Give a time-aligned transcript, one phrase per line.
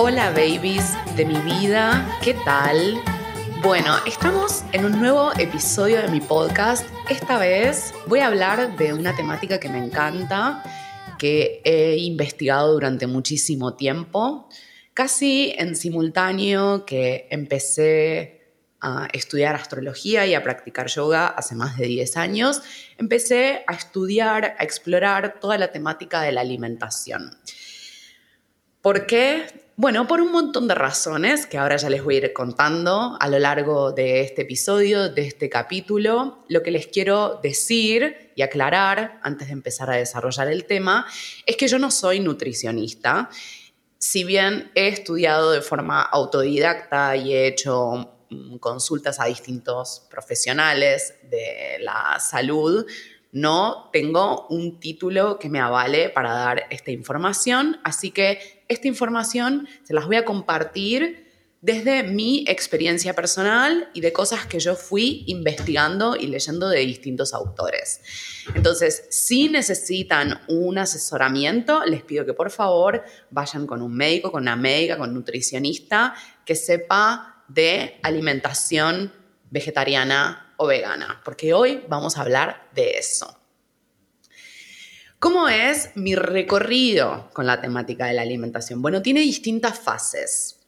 [0.00, 3.00] Hola babies de mi vida, ¿qué tal?
[3.62, 6.86] Bueno, estamos en un nuevo episodio de mi podcast.
[7.10, 10.62] Esta vez voy a hablar de una temática que me encanta,
[11.18, 14.48] que he investigado durante muchísimo tiempo,
[14.94, 18.37] casi en simultáneo que empecé
[18.80, 22.62] a estudiar astrología y a practicar yoga hace más de 10 años,
[22.96, 27.36] empecé a estudiar, a explorar toda la temática de la alimentación.
[28.80, 29.68] ¿Por qué?
[29.76, 33.28] Bueno, por un montón de razones que ahora ya les voy a ir contando a
[33.28, 36.44] lo largo de este episodio, de este capítulo.
[36.48, 41.06] Lo que les quiero decir y aclarar antes de empezar a desarrollar el tema
[41.46, 43.30] es que yo no soy nutricionista.
[43.98, 48.17] Si bien he estudiado de forma autodidacta y he hecho
[48.60, 52.86] consultas a distintos profesionales de la salud,
[53.32, 59.68] no tengo un título que me avale para dar esta información, así que esta información
[59.82, 61.28] se las voy a compartir
[61.60, 67.34] desde mi experiencia personal y de cosas que yo fui investigando y leyendo de distintos
[67.34, 68.00] autores.
[68.54, 74.42] Entonces, si necesitan un asesoramiento, les pido que por favor vayan con un médico, con
[74.42, 76.14] una médica, con un nutricionista
[76.44, 79.12] que sepa de alimentación
[79.50, 83.38] vegetariana o vegana, porque hoy vamos a hablar de eso.
[85.18, 88.80] ¿Cómo es mi recorrido con la temática de la alimentación?
[88.80, 90.60] Bueno, tiene distintas fases.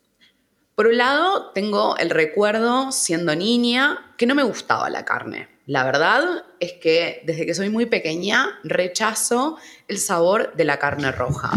[0.74, 5.48] Por un lado, tengo el recuerdo siendo niña que no me gustaba la carne.
[5.66, 6.24] La verdad
[6.58, 9.56] es que desde que soy muy pequeña rechazo
[9.86, 11.52] el sabor de la carne roja.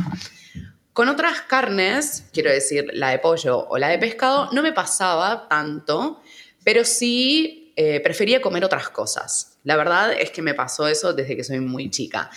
[0.94, 5.48] Con otras carnes, quiero decir la de pollo o la de pescado, no me pasaba
[5.50, 6.22] tanto,
[6.64, 9.58] pero sí eh, prefería comer otras cosas.
[9.64, 12.30] La verdad es que me pasó eso desde que soy muy chica.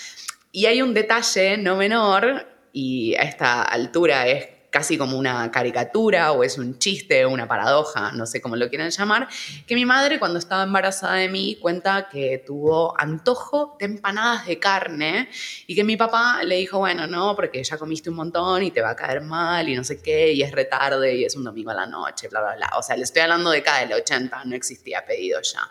[0.53, 6.33] Y hay un detalle no menor, y a esta altura es casi como una caricatura
[6.33, 9.27] o es un chiste una paradoja, no sé cómo lo quieran llamar,
[9.67, 14.59] que mi madre cuando estaba embarazada de mí cuenta que tuvo antojo de empanadas de
[14.59, 15.31] carne
[15.67, 18.83] y que mi papá le dijo, bueno, no, porque ya comiste un montón y te
[18.83, 21.71] va a caer mal y no sé qué, y es retarde y es un domingo
[21.71, 22.71] a la noche, bla, bla, bla.
[22.77, 25.71] O sea, le estoy hablando de cada del 80, no existía pedido ya.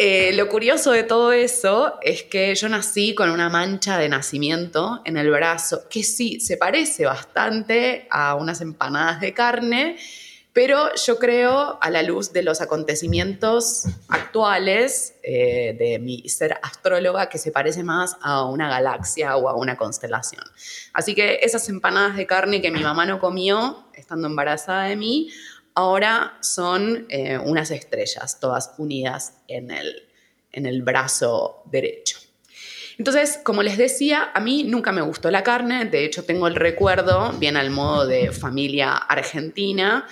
[0.00, 5.02] Eh, lo curioso de todo eso es que yo nací con una mancha de nacimiento
[5.04, 9.96] en el brazo, que sí, se parece bastante a unas empanadas de carne,
[10.52, 17.28] pero yo creo, a la luz de los acontecimientos actuales eh, de mi ser astróloga,
[17.28, 20.44] que se parece más a una galaxia o a una constelación.
[20.92, 25.30] Así que esas empanadas de carne que mi mamá no comió estando embarazada de mí,
[25.78, 30.08] ahora son eh, unas estrellas, todas unidas en el,
[30.50, 32.18] en el brazo derecho.
[32.98, 36.56] Entonces, como les decía, a mí nunca me gustó la carne, de hecho tengo el
[36.56, 40.04] recuerdo, bien al modo de familia argentina,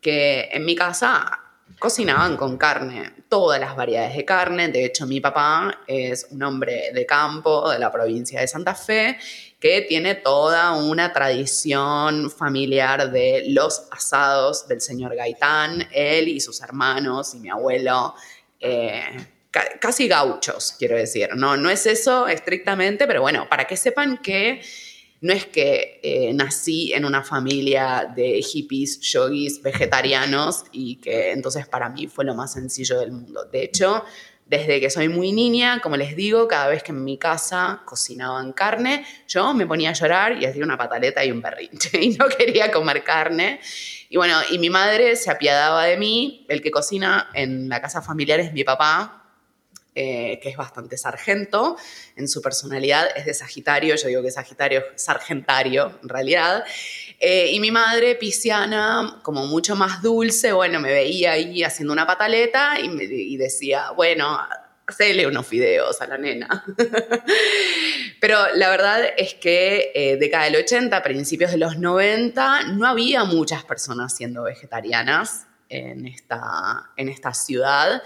[0.00, 1.41] que en mi casa
[1.78, 4.68] cocinaban con carne, todas las variedades de carne.
[4.68, 9.18] De hecho, mi papá es un hombre de campo de la provincia de Santa Fe
[9.58, 16.60] que tiene toda una tradición familiar de los asados del señor Gaitán, él y sus
[16.62, 18.14] hermanos y mi abuelo.
[18.58, 19.26] Eh,
[19.80, 21.30] casi gauchos, quiero decir.
[21.36, 24.62] No, no es eso estrictamente, pero bueno, para que sepan que
[25.22, 31.66] no es que eh, nací en una familia de hippies, yogis, vegetarianos y que entonces
[31.68, 33.44] para mí fue lo más sencillo del mundo.
[33.44, 34.04] De hecho,
[34.46, 38.52] desde que soy muy niña, como les digo, cada vez que en mi casa cocinaban
[38.52, 42.26] carne, yo me ponía a llorar y hacía una pataleta y un berrinche y no
[42.26, 43.60] quería comer carne.
[44.08, 46.44] Y bueno, y mi madre se apiadaba de mí.
[46.48, 49.21] El que cocina en la casa familiar es mi papá,
[49.94, 51.76] eh, que es bastante sargento
[52.16, 56.64] en su personalidad, es de Sagitario, yo digo que Sagitario es sargentario en realidad,
[57.20, 62.06] eh, y mi madre, pisciana, como mucho más dulce, bueno, me veía ahí haciendo una
[62.06, 64.40] pataleta y, me, decía, bueno,
[64.86, 66.64] hacele unos fideos a la nena.
[68.20, 73.24] Pero la verdad es que eh, década del 80, principios de los 90, no había
[73.24, 78.02] muchas personas siendo vegetarianas en esta, en esta ciudad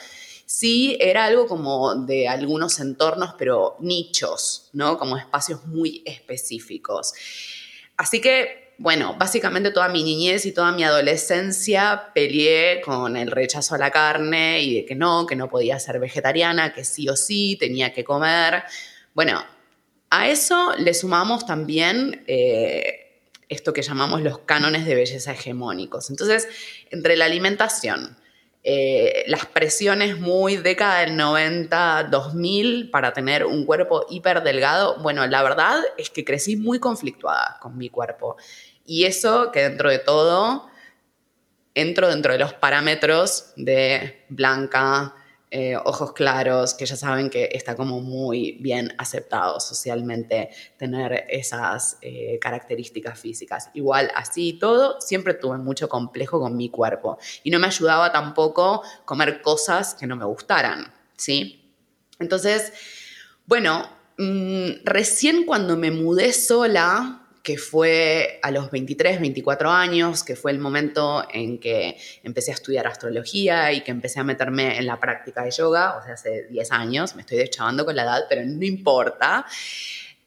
[0.46, 4.96] sí era algo como de algunos entornos, pero nichos, ¿no?
[4.96, 7.12] Como espacios muy específicos.
[7.96, 13.74] Así que, bueno, básicamente toda mi niñez y toda mi adolescencia peleé con el rechazo
[13.74, 17.16] a la carne y de que no, que no podía ser vegetariana, que sí o
[17.16, 18.62] sí tenía que comer.
[19.14, 19.44] Bueno,
[20.10, 22.24] a eso le sumamos también...
[22.26, 23.02] Eh,
[23.48, 26.10] esto que llamamos los cánones de belleza hegemónicos.
[26.10, 26.48] Entonces,
[26.90, 28.16] entre la alimentación,
[28.68, 35.24] eh, las presiones muy década del 90, 2000 para tener un cuerpo hiper delgado, bueno,
[35.28, 38.36] la verdad es que crecí muy conflictuada con mi cuerpo.
[38.84, 40.68] Y eso que dentro de todo,
[41.76, 45.14] entro dentro de los parámetros de blanca,
[45.58, 51.96] eh, ojos claros, que ya saben que está como muy bien aceptado socialmente tener esas
[52.02, 53.70] eh, características físicas.
[53.72, 58.12] Igual, así y todo, siempre tuve mucho complejo con mi cuerpo y no me ayudaba
[58.12, 61.74] tampoco comer cosas que no me gustaran, ¿sí?
[62.18, 62.74] Entonces,
[63.46, 63.88] bueno,
[64.18, 70.50] mm, recién cuando me mudé sola, que fue a los 23, 24 años, que fue
[70.50, 74.98] el momento en que empecé a estudiar astrología y que empecé a meterme en la
[74.98, 78.44] práctica de yoga, o sea, hace 10 años, me estoy deschavando con la edad, pero
[78.44, 79.46] no importa.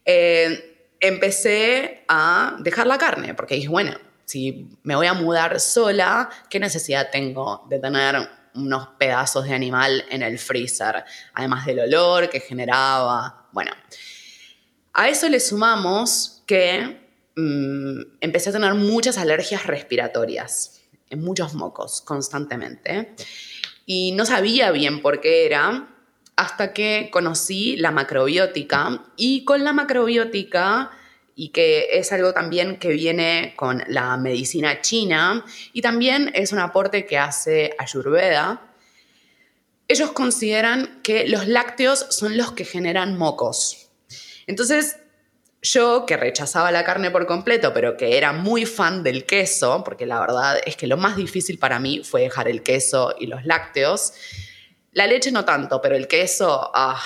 [0.02, 6.30] Eh, empecé a dejar la carne, porque dije, bueno, si me voy a mudar sola,
[6.48, 8.16] ¿qué necesidad tengo de tener
[8.54, 11.04] unos pedazos de animal en el freezer?
[11.34, 13.46] Además del olor que generaba.
[13.52, 13.72] Bueno,
[14.94, 22.00] a eso le sumamos que Mm, empecé a tener muchas alergias respiratorias, en muchos mocos,
[22.02, 23.14] constantemente.
[23.86, 25.88] Y no sabía bien por qué era
[26.36, 30.90] hasta que conocí la macrobiótica y con la macrobiótica
[31.34, 36.58] y que es algo también que viene con la medicina china y también es un
[36.58, 38.72] aporte que hace Ayurveda.
[39.88, 43.88] Ellos consideran que los lácteos son los que generan mocos.
[44.46, 44.96] Entonces,
[45.62, 50.06] yo, que rechazaba la carne por completo, pero que era muy fan del queso, porque
[50.06, 53.44] la verdad es que lo más difícil para mí fue dejar el queso y los
[53.44, 54.14] lácteos.
[54.92, 57.00] La leche no tanto, pero el queso, ah,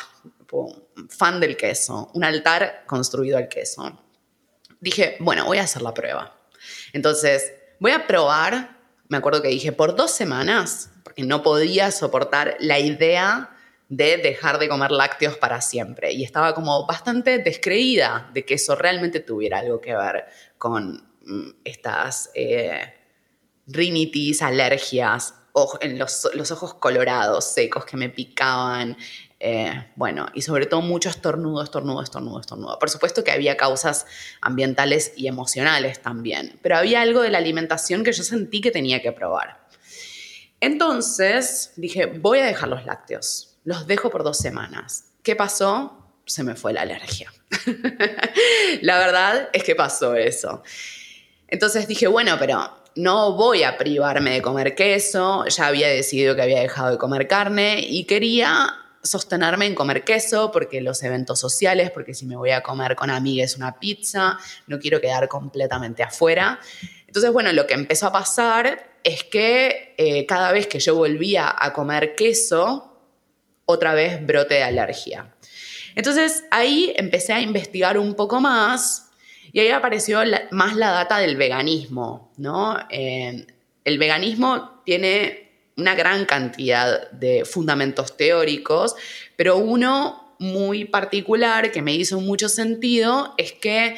[1.09, 4.01] fan del queso, un altar construido al queso.
[4.81, 6.37] Dije, bueno, voy a hacer la prueba.
[6.93, 8.79] Entonces, voy a probar,
[9.09, 13.54] me acuerdo que dije, por dos semanas, porque no podía soportar la idea
[13.89, 16.13] de dejar de comer lácteos para siempre.
[16.13, 20.27] Y estaba como bastante descreída de que eso realmente tuviera algo que ver
[20.59, 22.95] con mm, estas eh,
[23.67, 25.35] rinitis, alergias,
[25.81, 28.97] en los, ojos colorados, secos que me picaban.
[29.39, 32.79] Eh, bueno, y sobre todo mucho estornudo, estornudo, estornudo, estornudo.
[32.79, 34.07] Por supuesto que había causas
[34.41, 39.01] ambientales y emocionales también, pero había algo de la alimentación que yo sentí que tenía
[39.01, 39.65] que probar.
[40.61, 45.07] Entonces dije, voy a dejar los lácteos los dejo por dos semanas.
[45.23, 45.99] ¿Qué pasó?
[46.27, 47.33] Se me fue la alergia.
[48.83, 50.63] la verdad es que pasó eso.
[51.49, 56.43] Entonces dije, bueno, pero no voy a privarme de comer queso, ya había decidido que
[56.43, 61.91] había dejado de comer carne y quería sostenerme en comer queso porque los eventos sociales,
[61.91, 66.59] porque si me voy a comer con amigas una pizza, no quiero quedar completamente afuera.
[67.07, 71.55] Entonces, bueno, lo que empezó a pasar es que eh, cada vez que yo volvía
[71.57, 72.94] a comer queso,
[73.67, 75.35] otra vez brote de alergia.
[75.95, 79.11] Entonces ahí empecé a investigar un poco más
[79.53, 80.21] y ahí apareció
[80.51, 82.77] más la data del veganismo, ¿no?
[82.91, 83.47] Eh,
[83.85, 85.45] el veganismo tiene
[85.77, 88.95] una gran cantidad de fundamentos teóricos,
[89.37, 93.97] pero uno muy particular que me hizo mucho sentido es que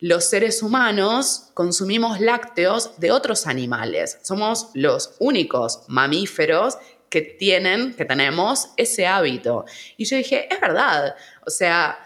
[0.00, 4.18] los seres humanos consumimos lácteos de otros animales.
[4.22, 6.78] Somos los únicos mamíferos
[7.10, 9.64] que tienen, que tenemos ese hábito.
[9.96, 11.14] Y yo dije, es verdad,
[11.46, 11.98] o sea,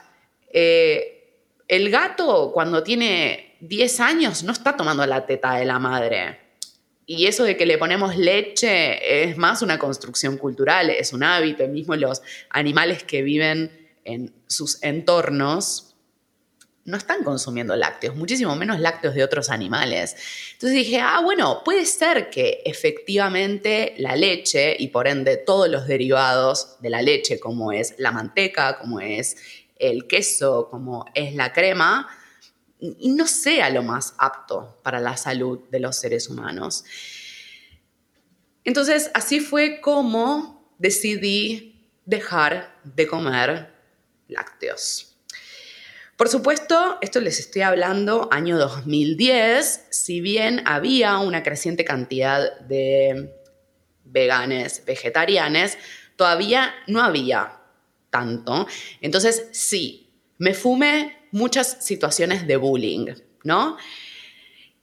[0.52, 1.22] eh,
[1.68, 6.38] el gato cuando tiene 10 años no está tomando la teta de la madre.
[7.06, 11.66] Y eso de que le ponemos leche es más una construcción cultural, es un hábito.
[11.68, 15.91] Mismo los animales que viven en sus entornos
[16.84, 20.16] no están consumiendo lácteos, muchísimo menos lácteos de otros animales.
[20.52, 25.86] Entonces dije, ah, bueno, puede ser que efectivamente la leche y por ende todos los
[25.86, 29.36] derivados de la leche, como es la manteca, como es
[29.76, 32.08] el queso, como es la crema,
[32.80, 36.84] no sea lo más apto para la salud de los seres humanos.
[38.64, 43.72] Entonces así fue como decidí dejar de comer
[44.26, 45.11] lácteos.
[46.22, 53.34] Por supuesto, esto les estoy hablando año 2010, si bien había una creciente cantidad de
[54.04, 55.78] veganes, vegetarianes,
[56.14, 57.58] todavía no había
[58.10, 58.68] tanto.
[59.00, 63.06] Entonces, sí, me fumé muchas situaciones de bullying,
[63.42, 63.76] ¿no?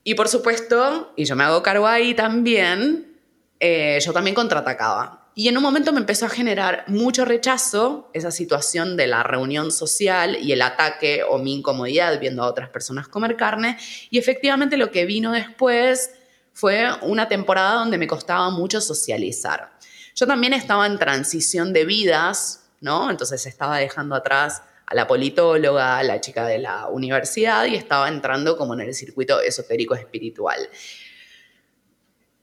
[0.04, 3.18] Y por supuesto, y yo me hago cargo ahí también,
[3.62, 5.19] eh, yo también contraatacaba.
[5.40, 9.72] Y en un momento me empezó a generar mucho rechazo esa situación de la reunión
[9.72, 13.78] social y el ataque o mi incomodidad viendo a otras personas comer carne.
[14.10, 16.12] Y efectivamente lo que vino después
[16.52, 19.72] fue una temporada donde me costaba mucho socializar.
[20.14, 23.10] Yo también estaba en transición de vidas, ¿no?
[23.10, 28.10] Entonces estaba dejando atrás a la politóloga, a la chica de la universidad y estaba
[28.10, 30.70] entrando como en el circuito esotérico espiritual.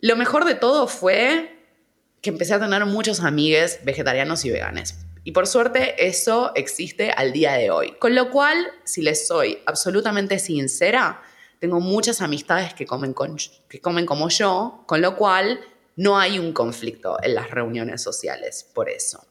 [0.00, 1.55] Lo mejor de todo fue
[2.26, 4.96] que empecé a tener muchos amigues vegetarianos y veganes.
[5.22, 7.92] Y por suerte eso existe al día de hoy.
[8.00, 11.22] Con lo cual, si les soy absolutamente sincera,
[11.60, 13.14] tengo muchas amistades que comen,
[13.68, 15.60] que comen como yo, con lo cual
[15.94, 19.24] no hay un conflicto en las reuniones sociales por eso.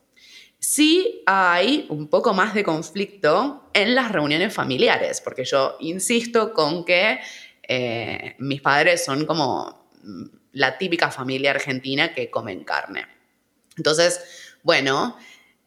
[0.57, 6.85] Sí hay un poco más de conflicto en las reuniones familiares, porque yo insisto con
[6.85, 7.19] que
[7.67, 9.89] eh, mis padres son como
[10.55, 13.05] la típica familia argentina que comen carne.
[13.77, 14.21] Entonces,
[14.63, 15.17] bueno,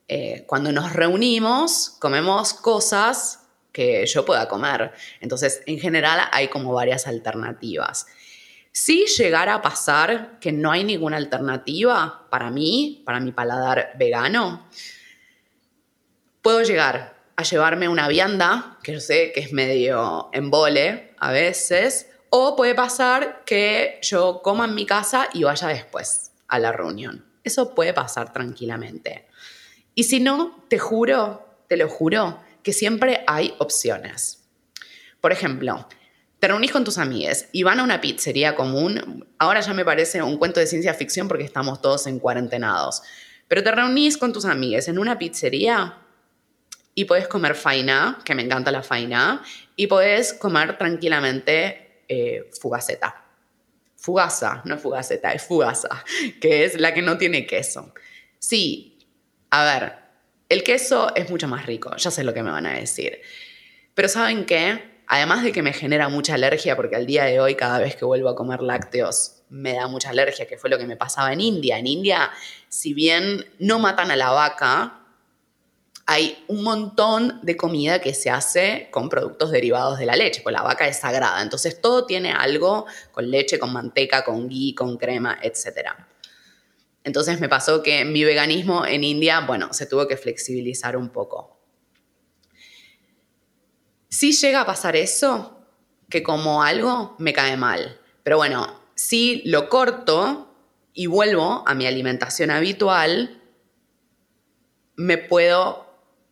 [0.09, 4.93] eh, cuando nos reunimos, comemos cosas que yo pueda comer.
[5.21, 8.07] Entonces, en general hay como varias alternativas.
[8.73, 14.67] Si llegara a pasar que no hay ninguna alternativa para mí, para mi paladar vegano,
[16.41, 22.08] puedo llegar a llevarme una vianda, que yo sé que es medio embole a veces,
[22.31, 27.25] o puede pasar que yo coma en mi casa y vaya después a la reunión.
[27.45, 29.27] Eso puede pasar tranquilamente.
[29.95, 34.49] Y si no, te juro, te lo juro, que siempre hay opciones.
[35.21, 35.89] Por ejemplo,
[36.39, 39.27] te reunís con tus amigas y van a una pizzería común.
[39.39, 43.03] Ahora ya me parece un cuento de ciencia ficción porque estamos todos en cuarentenados.
[43.49, 45.99] Pero te reunís con tus amigas en una pizzería
[46.95, 49.43] y puedes comer faina, que me encanta la faina,
[49.77, 53.25] y puedes comer tranquilamente eh, fugaceta.
[53.97, 56.05] Fugaza, no fugaceta, es fugaza,
[56.41, 57.93] que es la que no tiene queso.
[58.39, 58.99] Sí,
[59.51, 59.93] a ver,
[60.49, 63.21] el queso es mucho más rico, ya sé lo que me van a decir.
[63.95, 64.99] Pero ¿saben qué?
[65.09, 68.05] Además de que me genera mucha alergia, porque al día de hoy cada vez que
[68.05, 71.41] vuelvo a comer lácteos me da mucha alergia, que fue lo que me pasaba en
[71.41, 71.79] India.
[71.79, 72.31] En India,
[72.69, 74.98] si bien no matan a la vaca,
[76.11, 80.55] hay un montón de comida que se hace con productos derivados de la leche, pues
[80.55, 84.97] la vaca es sagrada, entonces todo tiene algo con leche, con manteca, con ghee, con
[84.97, 85.91] crema, etc.
[87.05, 91.61] Entonces me pasó que mi veganismo en India, bueno, se tuvo que flexibilizar un poco.
[94.09, 95.59] Si llega a pasar eso,
[96.09, 100.57] que como algo me cae mal, pero bueno, si lo corto
[100.95, 103.43] y vuelvo a mi alimentación habitual,
[104.97, 105.88] me puedo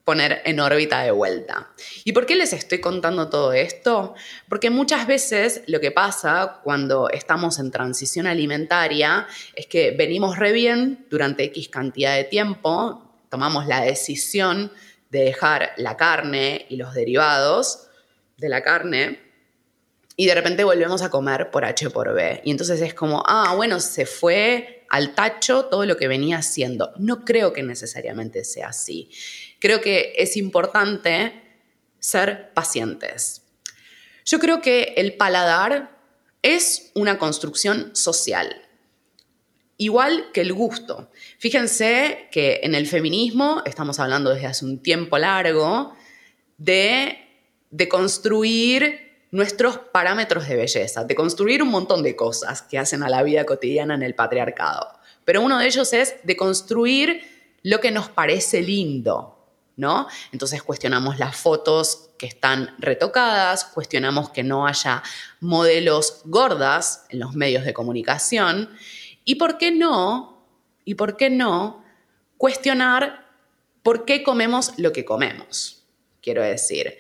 [0.07, 1.73] poner en órbita de vuelta.
[2.05, 4.15] ¿Y por qué les estoy contando todo esto?
[4.49, 10.53] Porque muchas veces lo que pasa cuando estamos en transición alimentaria es que venimos re
[10.53, 14.71] bien durante X cantidad de tiempo, tomamos la decisión
[15.11, 17.89] de dejar la carne y los derivados
[18.37, 19.19] de la carne
[20.15, 22.43] y de repente volvemos a comer por H por B.
[22.45, 26.93] Y entonces es como, ah, bueno, se fue al tacho todo lo que venía haciendo.
[26.99, 29.11] No creo que necesariamente sea así
[29.59, 31.43] creo que es importante
[31.99, 33.43] ser pacientes.
[34.25, 35.99] Yo creo que el paladar
[36.43, 38.63] es una construcción social,
[39.77, 41.11] igual que el gusto.
[41.39, 45.95] Fíjense que en el feminismo estamos hablando desde hace un tiempo largo
[46.59, 47.19] de,
[47.71, 49.06] de construir
[49.37, 53.45] nuestros parámetros de belleza, de construir un montón de cosas que hacen a la vida
[53.45, 54.99] cotidiana en el patriarcado.
[55.27, 57.21] Pero uno de ellos es de construir
[57.63, 60.09] lo que nos parece lindo, ¿no?
[60.33, 65.03] Entonces cuestionamos las fotos que están retocadas, cuestionamos que no haya
[65.41, 68.71] modelos gordas en los medios de comunicación
[69.27, 70.47] y por qué no,
[70.87, 71.85] y por qué no
[72.39, 73.27] cuestionar
[73.83, 75.85] por qué comemos lo que comemos,
[76.23, 76.97] quiero decir.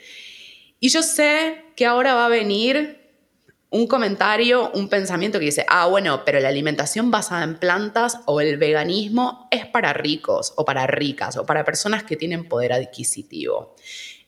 [0.80, 3.06] Y yo sé que ahora va a venir
[3.70, 8.40] un comentario, un pensamiento que dice, ah, bueno, pero la alimentación basada en plantas o
[8.40, 13.74] el veganismo es para ricos o para ricas o para personas que tienen poder adquisitivo.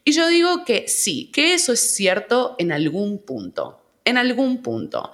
[0.05, 5.13] Y yo digo que sí, que eso es cierto en algún punto, en algún punto.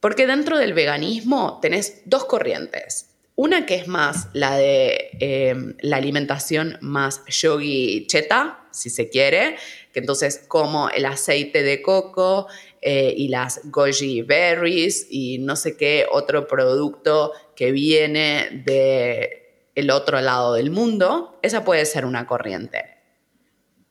[0.00, 3.05] Porque dentro del veganismo tenés dos corrientes.
[3.36, 9.56] Una que es más la de em, la alimentación más yogi cheta, si se quiere,
[9.92, 12.48] que entonces como el aceite de coco
[12.80, 19.90] eh, y las goji berries y no sé qué otro producto que viene de el
[19.90, 22.96] otro lado del mundo, esa puede ser una corriente.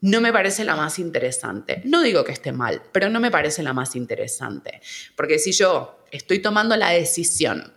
[0.02, 1.82] No me parece la más interesante.
[1.86, 4.82] No digo que esté mal, pero no me parece la más interesante.
[5.16, 7.74] Porque si yo estoy tomando la decisión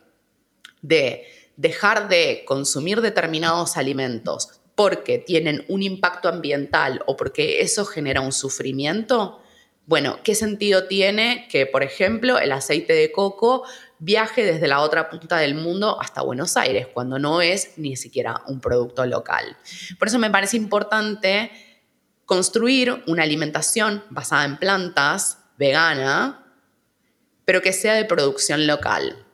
[0.81, 1.27] de
[1.59, 8.33] dejar de consumir determinados alimentos porque tienen un impacto ambiental o porque eso genera un
[8.33, 9.43] sufrimiento,
[9.85, 13.65] Bueno, ¿qué sentido tiene que, por ejemplo, el aceite de coco
[13.99, 18.43] viaje desde la otra punta del mundo hasta Buenos Aires, cuando no es ni siquiera
[18.47, 19.57] un producto local?
[19.99, 21.51] Por eso me parece importante
[22.27, 26.55] construir una alimentación basada en plantas, vegana,
[27.47, 29.25] pero que sea de producción local.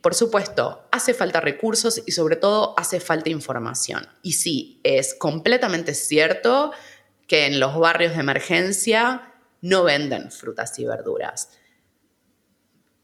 [0.00, 4.08] Por supuesto, hace falta recursos y sobre todo hace falta información.
[4.22, 6.72] Y sí, es completamente cierto
[7.26, 11.50] que en los barrios de emergencia no venden frutas y verduras.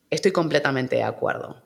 [0.08, 1.62] Estoy completamente de acuerdo.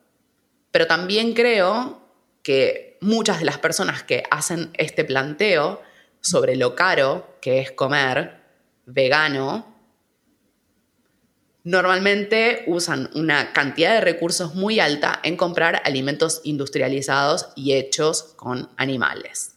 [0.71, 2.03] Pero también creo
[2.43, 5.83] que muchas de las personas que hacen este planteo
[6.21, 8.41] sobre lo caro que es comer
[8.87, 9.78] vegano,
[11.69, 18.71] normalmente usan una cantidad de recursos muy alta en comprar alimentos industrializados y hechos con
[18.79, 19.53] animales.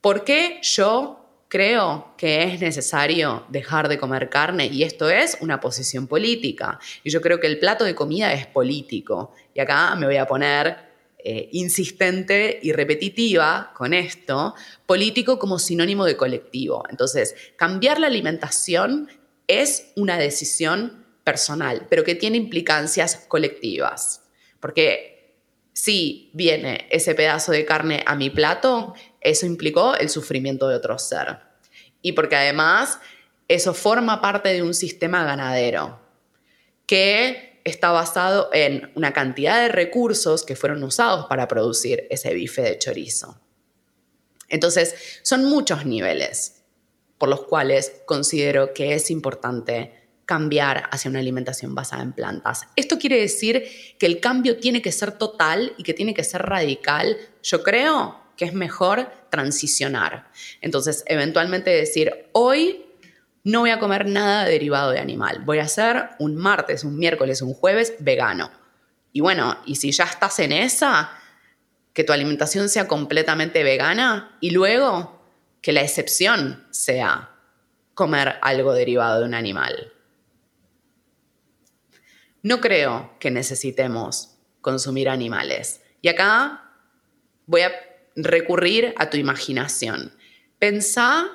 [0.00, 4.68] ¿Por qué yo creo que es necesario dejar de comer carne?
[4.68, 6.80] Y esto es una posición política.
[7.04, 9.34] Y yo creo que el plato de comida es político.
[9.52, 10.78] Y acá me voy a poner
[11.18, 14.54] eh, insistente y repetitiva con esto,
[14.86, 16.84] político como sinónimo de colectivo.
[16.88, 19.10] Entonces, cambiar la alimentación
[19.46, 24.22] es una decisión personal, pero que tiene implicancias colectivas.
[24.60, 25.36] Porque
[25.72, 30.98] si viene ese pedazo de carne a mi plato, eso implicó el sufrimiento de otro
[30.98, 31.38] ser.
[32.00, 32.98] Y porque además
[33.48, 36.00] eso forma parte de un sistema ganadero
[36.86, 42.62] que está basado en una cantidad de recursos que fueron usados para producir ese bife
[42.62, 43.40] de chorizo.
[44.48, 46.55] Entonces, son muchos niveles
[47.18, 52.66] por los cuales considero que es importante cambiar hacia una alimentación basada en plantas.
[52.74, 53.64] Esto quiere decir
[53.98, 57.16] que el cambio tiene que ser total y que tiene que ser radical.
[57.42, 60.30] Yo creo que es mejor transicionar.
[60.60, 62.84] Entonces, eventualmente decir, hoy
[63.44, 65.42] no voy a comer nada derivado de animal.
[65.44, 68.50] Voy a hacer un martes, un miércoles, un jueves vegano.
[69.12, 71.10] Y bueno, y si ya estás en esa,
[71.92, 75.15] que tu alimentación sea completamente vegana y luego
[75.66, 77.34] que la excepción sea
[77.92, 79.92] comer algo derivado de un animal.
[82.44, 85.80] No creo que necesitemos consumir animales.
[86.02, 86.70] Y acá
[87.46, 87.72] voy a
[88.14, 90.16] recurrir a tu imaginación.
[90.60, 91.26] Pensá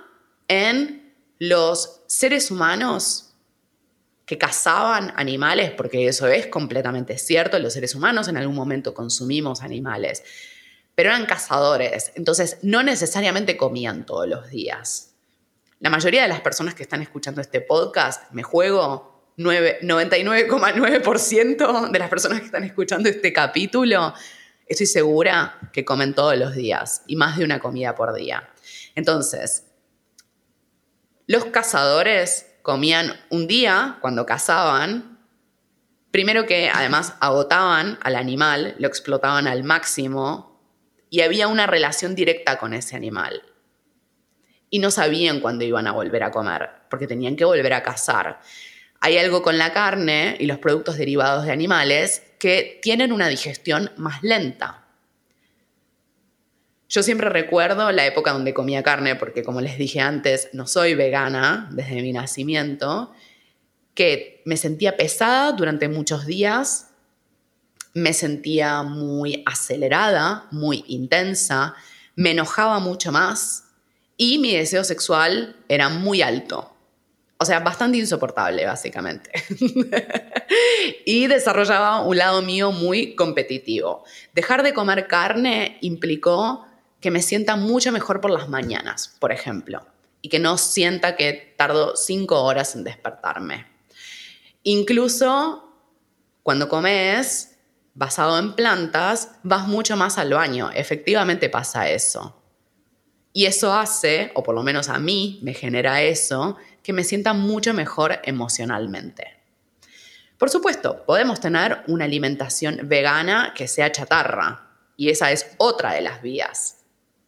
[0.47, 3.33] en los seres humanos
[4.25, 9.61] que cazaban animales, porque eso es completamente cierto, los seres humanos en algún momento consumimos
[9.61, 10.23] animales,
[10.95, 15.15] pero eran cazadores, entonces no necesariamente comían todos los días.
[15.79, 22.09] La mayoría de las personas que están escuchando este podcast, me juego 99,9% de las
[22.09, 24.13] personas que están escuchando este capítulo,
[24.67, 28.47] estoy segura que comen todos los días y más de una comida por día.
[28.95, 29.65] Entonces,
[31.27, 35.19] los cazadores comían un día cuando cazaban,
[36.11, 40.50] primero que además agotaban al animal, lo explotaban al máximo
[41.11, 43.43] y había una relación directa con ese animal.
[44.69, 48.39] Y no sabían cuándo iban a volver a comer, porque tenían que volver a cazar.
[49.01, 53.91] Hay algo con la carne y los productos derivados de animales que tienen una digestión
[53.97, 54.85] más lenta.
[56.87, 60.93] Yo siempre recuerdo la época donde comía carne, porque como les dije antes, no soy
[60.93, 63.11] vegana desde mi nacimiento,
[63.95, 66.90] que me sentía pesada durante muchos días,
[67.93, 71.75] me sentía muy acelerada, muy intensa,
[72.15, 73.65] me enojaba mucho más
[74.17, 76.71] y mi deseo sexual era muy alto.
[77.37, 79.31] O sea, bastante insoportable, básicamente.
[81.05, 84.03] y desarrollaba un lado mío muy competitivo.
[84.33, 86.67] Dejar de comer carne implicó
[86.99, 89.83] que me sienta mucho mejor por las mañanas, por ejemplo,
[90.21, 93.65] y que no sienta que tardo cinco horas en despertarme.
[94.61, 95.67] Incluso
[96.43, 97.50] cuando comes
[97.93, 100.69] basado en plantas, vas mucho más al baño.
[100.73, 102.41] Efectivamente pasa eso.
[103.33, 107.33] Y eso hace, o por lo menos a mí me genera eso, que me sienta
[107.33, 109.39] mucho mejor emocionalmente.
[110.37, 116.01] Por supuesto, podemos tener una alimentación vegana que sea chatarra, y esa es otra de
[116.01, 116.77] las vías.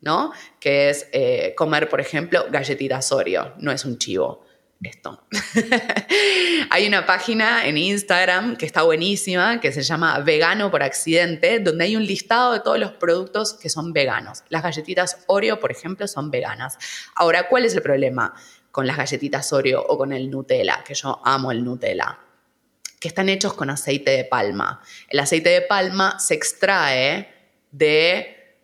[0.01, 0.33] ¿no?
[0.59, 3.53] Que es eh, comer, por ejemplo, galletitas Oreo.
[3.59, 4.45] No es un chivo
[4.83, 5.25] esto.
[6.69, 11.85] hay una página en Instagram que está buenísima, que se llama Vegano por Accidente, donde
[11.85, 14.43] hay un listado de todos los productos que son veganos.
[14.49, 16.77] Las galletitas Oreo, por ejemplo, son veganas.
[17.15, 18.33] Ahora, ¿cuál es el problema
[18.71, 20.83] con las galletitas Oreo o con el Nutella?
[20.85, 22.19] Que yo amo el Nutella.
[22.99, 24.81] Que están hechos con aceite de palma.
[25.09, 27.33] El aceite de palma se extrae
[27.71, 28.57] de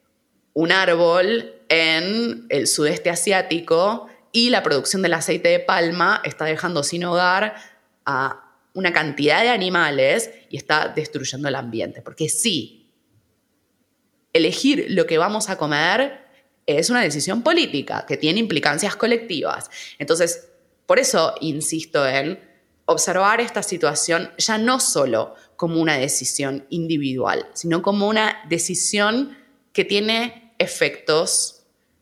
[0.53, 6.83] un árbol en el sudeste asiático y la producción del aceite de palma está dejando
[6.83, 7.55] sin hogar
[8.05, 12.01] a una cantidad de animales y está destruyendo el ambiente.
[12.01, 12.89] Porque sí,
[14.33, 16.25] elegir lo que vamos a comer
[16.65, 19.69] es una decisión política que tiene implicancias colectivas.
[19.97, 20.49] Entonces,
[20.85, 22.39] por eso insisto en
[22.85, 29.37] observar esta situación ya no solo como una decisión individual, sino como una decisión
[29.73, 31.58] que tiene efectos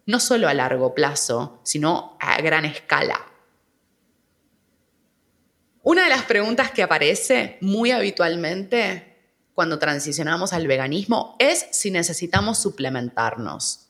[0.08, 3.28] no solo a largo plazo, sino a gran escala.
[5.84, 9.17] Una de las preguntas que aparece muy habitualmente
[9.54, 13.89] cuando transicionamos al veganismo es si necesitamos suplementarnos.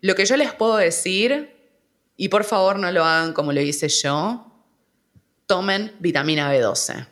[0.00, 1.56] Lo que yo les puedo decir,
[2.16, 4.46] y por favor no lo hagan como lo hice yo,
[5.46, 7.06] tomen vitamina B12.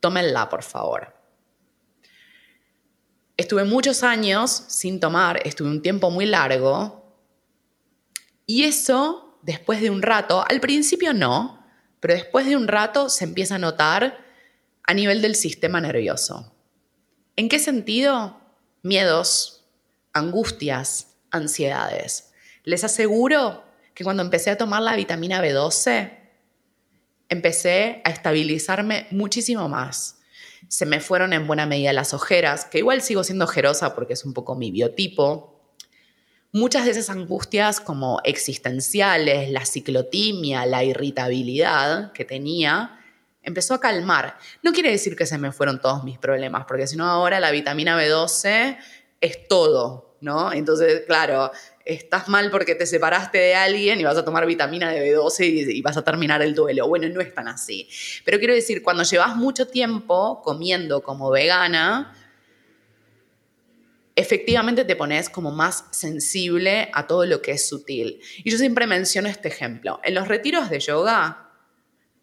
[0.00, 1.14] Tómenla, por favor.
[3.36, 7.01] Estuve muchos años sin tomar, estuve un tiempo muy largo
[8.46, 11.64] y eso, después de un rato, al principio no,
[12.00, 14.18] pero después de un rato se empieza a notar
[14.84, 16.52] a nivel del sistema nervioso.
[17.36, 18.40] ¿En qué sentido?
[18.82, 19.64] Miedos,
[20.12, 22.32] angustias, ansiedades.
[22.64, 26.18] Les aseguro que cuando empecé a tomar la vitamina B12,
[27.28, 30.18] empecé a estabilizarme muchísimo más.
[30.68, 34.24] Se me fueron en buena medida las ojeras, que igual sigo siendo ojerosa porque es
[34.24, 35.51] un poco mi biotipo,
[36.52, 43.00] muchas de esas angustias como existenciales, la ciclotimia, la irritabilidad que tenía,
[43.42, 44.36] empezó a calmar.
[44.62, 47.50] No quiere decir que se me fueron todos mis problemas, porque si no ahora la
[47.50, 48.76] vitamina B12
[49.20, 50.52] es todo, ¿no?
[50.52, 51.50] Entonces, claro,
[51.84, 55.78] estás mal porque te separaste de alguien y vas a tomar vitamina de B12 y,
[55.78, 56.86] y, vas a terminar el duelo.
[56.86, 57.88] Bueno, no es tan así.
[58.24, 62.14] Pero quiero decir, cuando llevas mucho tiempo comiendo como vegana,
[64.16, 68.20] efectivamente te pones como más sensible a todo lo que es sutil.
[68.44, 70.00] Y yo siempre menciono este ejemplo.
[70.04, 71.50] En los retiros de yoga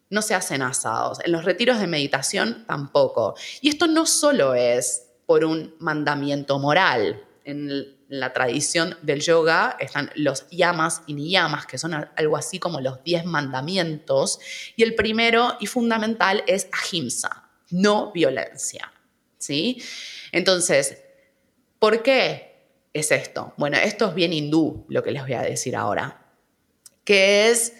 [0.09, 3.35] no se hacen asados, en los retiros de meditación tampoco.
[3.61, 7.23] Y esto no solo es por un mandamiento moral.
[7.45, 12.81] En la tradición del yoga están los yamas y niyamas, que son algo así como
[12.81, 14.39] los diez mandamientos.
[14.75, 18.91] Y el primero y fundamental es ahimsa, no violencia.
[19.37, 19.81] ¿sí?
[20.31, 20.97] Entonces,
[21.79, 23.53] ¿Por qué es esto?
[23.55, 26.25] Bueno, esto es bien hindú, lo que les voy a decir ahora,
[27.05, 27.73] que es,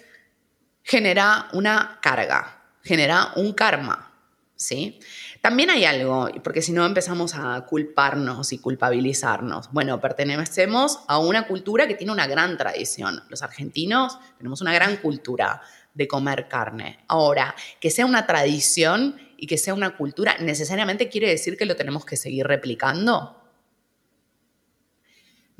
[0.82, 4.14] genera una carga, genera un karma,
[4.56, 4.98] ¿sí?
[5.42, 9.70] También hay algo, porque si no empezamos a culparnos y culpabilizarnos.
[9.70, 13.22] Bueno, pertenecemos a una cultura que tiene una gran tradición.
[13.28, 15.60] Los argentinos tenemos una gran cultura
[15.94, 17.04] de comer carne.
[17.08, 21.76] Ahora, que sea una tradición y que sea una cultura, ¿necesariamente quiere decir que lo
[21.76, 23.39] tenemos que seguir replicando?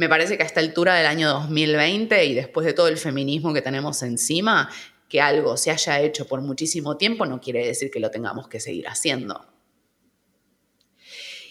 [0.00, 3.52] Me parece que a esta altura del año 2020 y después de todo el feminismo
[3.52, 4.70] que tenemos encima,
[5.10, 8.60] que algo se haya hecho por muchísimo tiempo no quiere decir que lo tengamos que
[8.60, 9.46] seguir haciendo.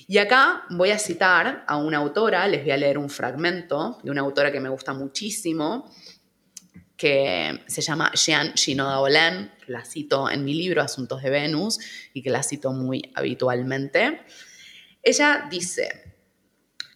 [0.07, 4.09] Y acá voy a citar a una autora, les voy a leer un fragmento de
[4.09, 5.93] una autora que me gusta muchísimo,
[6.97, 11.77] que se llama Jean Shinoda Olen, que la cito en mi libro Asuntos de Venus
[12.15, 14.21] y que la cito muy habitualmente.
[15.03, 16.08] Ella dice,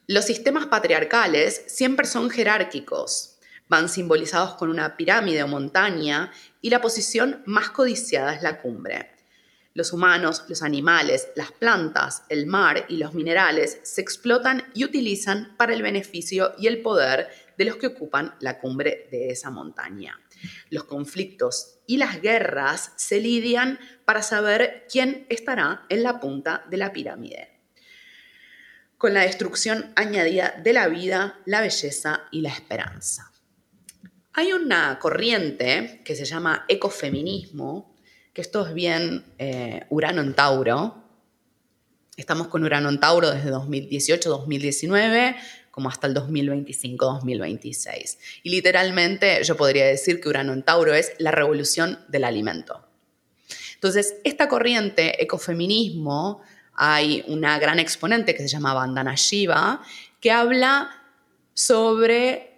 [0.07, 3.37] los sistemas patriarcales siempre son jerárquicos,
[3.69, 6.29] van simbolizados con una pirámide o montaña
[6.61, 9.11] y la posición más codiciada es la cumbre.
[9.73, 15.55] Los humanos, los animales, las plantas, el mar y los minerales se explotan y utilizan
[15.55, 20.19] para el beneficio y el poder de los que ocupan la cumbre de esa montaña.
[20.69, 26.77] Los conflictos y las guerras se lidian para saber quién estará en la punta de
[26.77, 27.52] la pirámide
[29.03, 33.33] con la destrucción añadida de la vida, la belleza y la esperanza.
[34.31, 37.93] Hay una corriente que se llama ecofeminismo,
[38.31, 41.03] que esto es bien eh, Urano en Tauro.
[42.15, 45.35] Estamos con Urano en Tauro desde 2018-2019
[45.69, 48.17] como hasta el 2025-2026.
[48.43, 52.87] Y literalmente yo podría decir que Urano en Tauro es la revolución del alimento.
[53.73, 56.41] Entonces, esta corriente, ecofeminismo,
[56.75, 59.81] hay una gran exponente que se llama Vandana Shiva,
[60.19, 60.89] que habla
[61.53, 62.53] sobre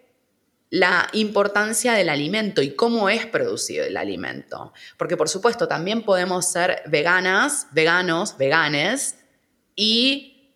[0.70, 4.74] la importancia del alimento y cómo es producido el alimento.
[4.98, 9.18] Porque por supuesto también podemos ser veganas, veganos, veganes
[9.76, 10.54] y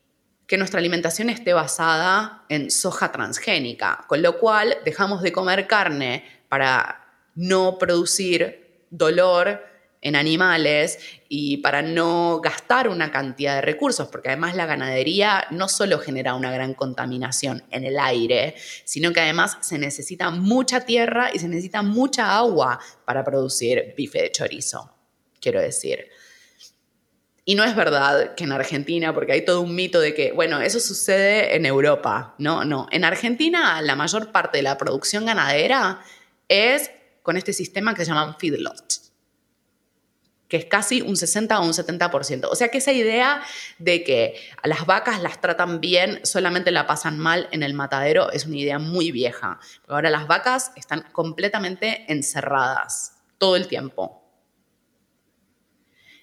[0.48, 6.26] que nuestra alimentación esté basada en soja transgénica, con lo cual dejamos de comer carne
[6.50, 9.64] para no producir dolor
[10.02, 15.68] en animales y para no gastar una cantidad de recursos, porque además la ganadería no
[15.68, 21.32] solo genera una gran contaminación en el aire, sino que además se necesita mucha tierra
[21.34, 24.96] y se necesita mucha agua para producir bife de chorizo,
[25.42, 26.08] quiero decir.
[27.44, 30.62] Y no es verdad que en Argentina, porque hay todo un mito de que, bueno,
[30.62, 32.36] eso sucede en Europa.
[32.38, 32.88] No, no.
[32.92, 36.02] En Argentina la mayor parte de la producción ganadera
[36.48, 36.92] es
[37.24, 39.09] con este sistema que se llaman feedlots
[40.50, 42.50] que es casi un 60 o un 70%.
[42.52, 43.42] O sea que esa idea
[43.78, 48.32] de que a las vacas las tratan bien, solamente la pasan mal en el matadero,
[48.32, 49.60] es una idea muy vieja.
[49.88, 54.24] ahora las vacas están completamente encerradas todo el tiempo.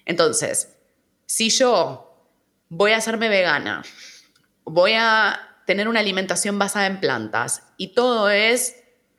[0.05, 0.75] Entonces,
[1.25, 2.29] si yo
[2.69, 3.83] voy a hacerme vegana,
[4.65, 8.75] voy a tener una alimentación basada en plantas y todo es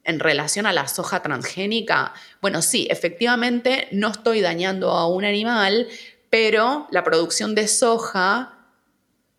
[0.09, 5.87] en relación a la soja transgénica, bueno, sí, efectivamente no estoy dañando a un animal,
[6.31, 8.59] pero la producción de soja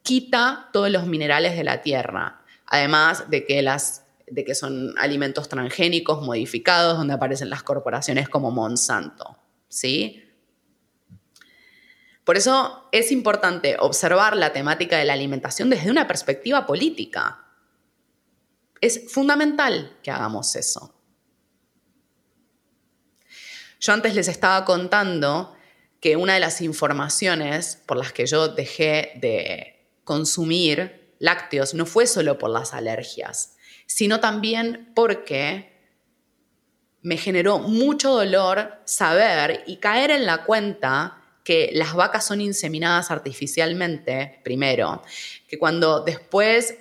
[0.04, 2.42] quita todos los minerales de la tierra.
[2.68, 8.52] Además de que, las, de que son alimentos transgénicos modificados donde aparecen las corporaciones como
[8.52, 9.38] Monsanto.
[9.68, 10.24] ¿Sí?
[12.24, 17.49] Por eso es importante observar la temática de la alimentación desde una perspectiva política.
[18.82, 20.94] Es fundamental que hagamos eso.
[23.80, 25.56] Yo antes les estaba contando
[26.02, 32.08] que una de las informaciones por las que yo dejé de consumir lácteos no fue
[32.08, 35.78] solo por las alergias, sino también porque
[37.02, 43.12] me generó mucho dolor saber y caer en la cuenta que las vacas son inseminadas
[43.12, 45.02] artificialmente, primero,
[45.48, 46.76] que cuando después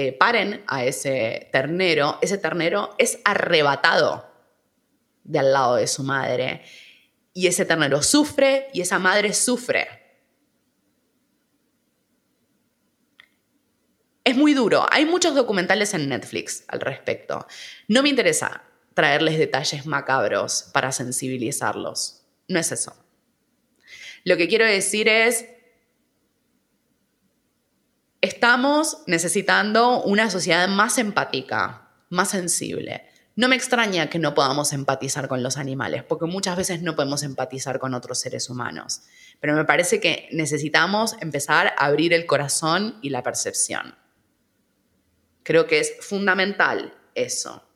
[0.00, 4.30] eh, paren a ese ternero, ese ternero es arrebatado
[5.24, 6.62] de al lado de su madre.
[7.34, 9.88] Y ese ternero sufre y esa madre sufre.
[14.22, 14.86] Es muy duro.
[14.88, 17.48] Hay muchos documentales en Netflix al respecto.
[17.88, 18.62] No me interesa
[18.94, 22.24] traerles detalles macabros para sensibilizarlos.
[22.46, 22.94] No es eso.
[24.22, 25.44] Lo que quiero decir es,
[28.20, 33.04] Estamos necesitando una sociedad más empática, más sensible.
[33.36, 37.22] No me extraña que no podamos empatizar con los animales, porque muchas veces no podemos
[37.22, 39.02] empatizar con otros seres humanos.
[39.38, 43.94] Pero me parece que necesitamos empezar a abrir el corazón y la percepción.
[45.44, 47.67] Creo que es fundamental eso.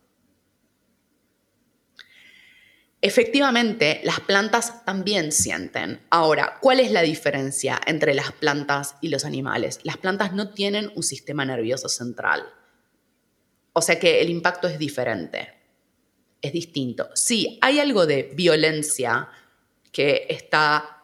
[3.05, 6.01] Efectivamente, las plantas también sienten.
[6.09, 9.81] Ahora, ¿cuál es la diferencia entre las plantas y los animales?
[9.83, 12.45] Las plantas no tienen un sistema nervioso central.
[13.73, 15.53] O sea que el impacto es diferente,
[16.41, 17.09] es distinto.
[17.15, 19.29] Sí, hay algo de violencia
[19.91, 21.02] que está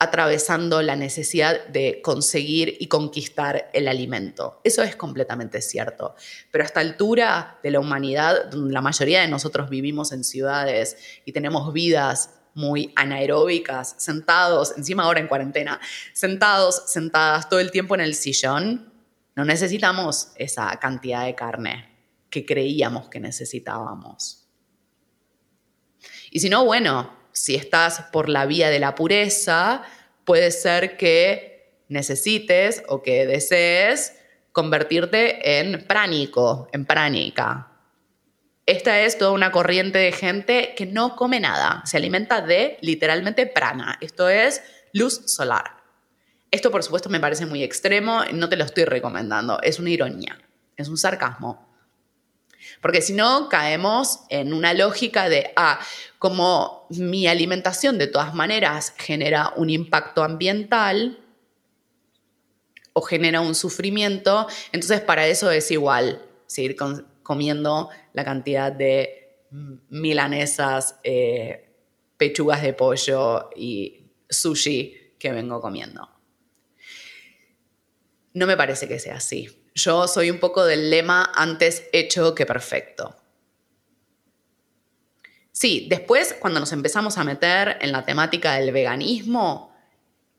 [0.00, 4.58] atravesando la necesidad de conseguir y conquistar el alimento.
[4.64, 6.14] Eso es completamente cierto.
[6.50, 11.32] Pero a esta altura de la humanidad, la mayoría de nosotros vivimos en ciudades y
[11.32, 15.78] tenemos vidas muy anaeróbicas, sentados, encima ahora en cuarentena,
[16.14, 18.90] sentados, sentadas todo el tiempo en el sillón,
[19.36, 21.90] no necesitamos esa cantidad de carne
[22.30, 24.48] que creíamos que necesitábamos.
[26.30, 29.82] Y si no, bueno, si estás por la vía de la pureza,
[30.24, 34.14] puede ser que necesites o que desees
[34.52, 37.68] convertirte en pránico, en pránica.
[38.66, 43.46] Esta es toda una corriente de gente que no come nada, se alimenta de literalmente
[43.46, 44.62] prana, esto es
[44.92, 45.78] luz solar.
[46.50, 50.38] Esto por supuesto me parece muy extremo, no te lo estoy recomendando, es una ironía,
[50.76, 51.69] es un sarcasmo.
[52.80, 55.80] Porque si no, caemos en una lógica de, ah,
[56.18, 61.18] como mi alimentación de todas maneras genera un impacto ambiental
[62.92, 66.76] o genera un sufrimiento, entonces para eso es igual seguir
[67.22, 69.20] comiendo la cantidad de
[69.90, 71.68] milanesas, eh,
[72.16, 76.08] pechugas de pollo y sushi que vengo comiendo.
[78.32, 79.59] No me parece que sea así.
[79.82, 83.16] Yo soy un poco del lema antes hecho que perfecto.
[85.52, 89.74] Sí, después cuando nos empezamos a meter en la temática del veganismo,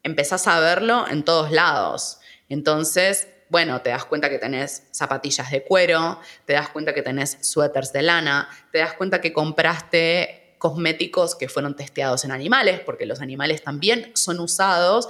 [0.04, 2.20] empezás a verlo en todos lados.
[2.50, 7.40] Entonces, bueno, te das cuenta que tenés zapatillas de cuero, te das cuenta que tenés
[7.42, 13.08] suéteres de lana, te das cuenta que compraste cosméticos que fueron testeados en animales, porque
[13.08, 15.08] los animales también son usados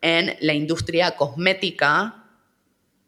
[0.00, 2.21] en la industria cosmética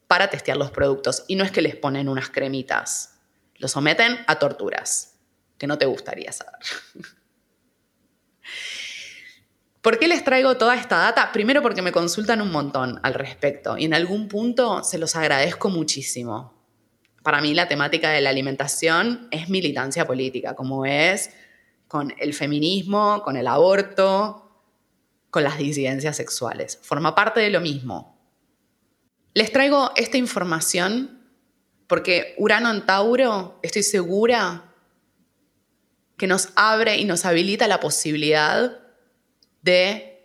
[0.06, 1.24] para testear los productos.
[1.28, 3.20] Y no es que les ponen unas cremitas,
[3.56, 5.14] los someten a torturas
[5.58, 6.60] que no te gustaría saber.
[9.80, 11.30] ¿Por qué les traigo toda esta data?
[11.30, 15.68] Primero porque me consultan un montón al respecto y en algún punto se los agradezco
[15.68, 16.54] muchísimo.
[17.22, 21.30] Para mí la temática de la alimentación es militancia política, como es
[21.86, 24.44] con el feminismo, con el aborto,
[25.30, 26.78] con las disidencias sexuales.
[26.82, 28.13] Forma parte de lo mismo.
[29.34, 31.20] Les traigo esta información
[31.88, 34.72] porque Urano en Tauro, estoy segura
[36.16, 38.78] que nos abre y nos habilita la posibilidad
[39.62, 40.24] de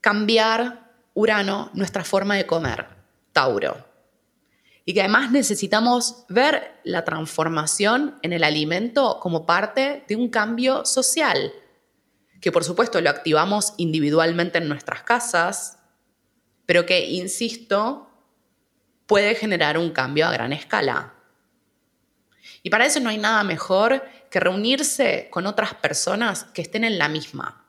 [0.00, 2.86] cambiar Urano, nuestra forma de comer,
[3.32, 3.86] Tauro.
[4.86, 10.86] Y que además necesitamos ver la transformación en el alimento como parte de un cambio
[10.86, 11.52] social,
[12.40, 15.77] que por supuesto lo activamos individualmente en nuestras casas,
[16.68, 18.08] pero que, insisto,
[19.06, 21.14] puede generar un cambio a gran escala.
[22.62, 26.98] Y para eso no hay nada mejor que reunirse con otras personas que estén en
[26.98, 27.64] la misma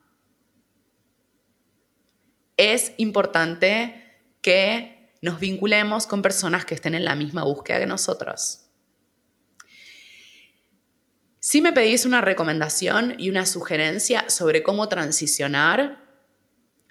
[2.59, 8.65] es importante que nos vinculemos con personas que estén en la misma búsqueda que nosotros.
[11.39, 16.08] Si me pedís una recomendación y una sugerencia sobre cómo transicionar,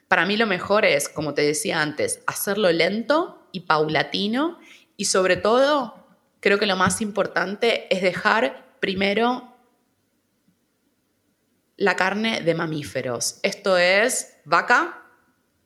[0.09, 4.59] para mí lo mejor es, como te decía antes, hacerlo lento y paulatino
[4.97, 6.07] y sobre todo,
[6.40, 9.55] creo que lo más importante es dejar primero
[11.77, 13.38] la carne de mamíferos.
[13.42, 15.05] Esto es vaca,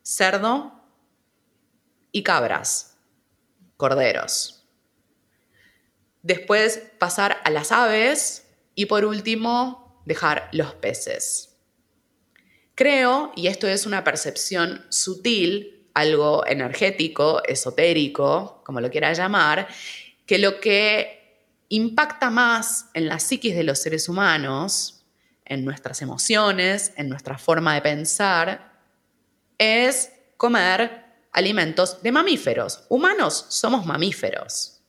[0.02, 0.84] cerdo
[2.10, 2.98] y cabras,
[3.76, 4.68] corderos.
[6.22, 11.51] Después pasar a las aves y por último dejar los peces.
[12.74, 19.68] Creo, y esto es una percepción sutil, algo energético, esotérico, como lo quiera llamar,
[20.26, 21.22] que lo que
[21.68, 25.04] impacta más en la psiquis de los seres humanos,
[25.44, 28.72] en nuestras emociones, en nuestra forma de pensar,
[29.58, 32.84] es comer alimentos de mamíferos.
[32.88, 34.80] Humanos somos mamíferos,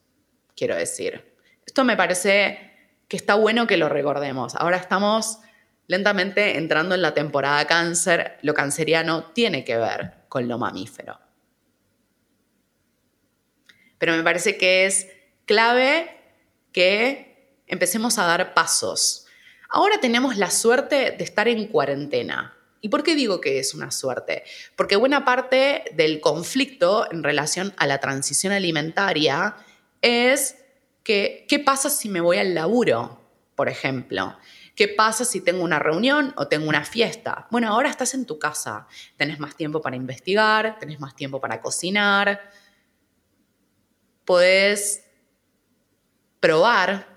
[0.56, 1.34] quiero decir.
[1.66, 2.72] Esto me parece
[3.08, 4.56] que está bueno que lo recordemos.
[4.56, 5.40] Ahora estamos
[5.88, 8.38] lentamente entrando en la temporada cáncer.
[8.42, 11.20] Lo canceriano tiene que ver con lo mamífero.
[13.98, 15.08] Pero me parece que es
[15.46, 16.18] clave
[16.72, 19.28] que empecemos a dar pasos.
[19.70, 22.56] Ahora tenemos la suerte de estar en cuarentena.
[22.82, 24.44] ¿Y por qué digo que es una suerte?
[24.76, 29.56] Porque buena parte del conflicto en relación a la transición alimentaria
[30.02, 30.58] es
[31.04, 33.22] que, ¿qué pasa si me voy al laburo,
[33.56, 34.38] por ejemplo?
[34.76, 37.48] ¿Qué pasa si tengo una reunión o tengo una fiesta?
[37.52, 41.62] Bueno, ahora estás en tu casa, tenés más tiempo para investigar, tenés más tiempo para
[41.62, 42.50] cocinar,
[44.26, 45.04] podés
[46.40, 47.08] probar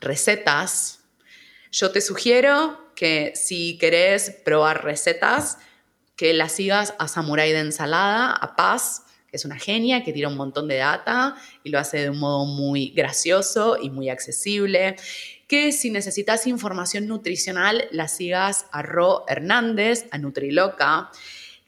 [0.00, 1.00] recetas.
[1.70, 5.58] Yo te sugiero que si querés probar recetas,
[6.16, 9.04] que las sigas a Samurai de Ensalada, a Paz,
[9.36, 12.44] es una genia que tira un montón de data y lo hace de un modo
[12.44, 14.96] muy gracioso y muy accesible.
[15.46, 21.10] Que si necesitas información nutricional, la sigas a Ro Hernández, a Nutriloca